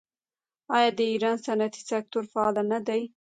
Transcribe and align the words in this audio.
آیا 0.75 0.89
د 0.97 0.99
ایران 1.11 1.37
صنعتي 1.45 1.81
سکتور 1.91 2.23
فعال 2.31 2.55
نه 2.71 2.79
دی؟ 2.87 3.01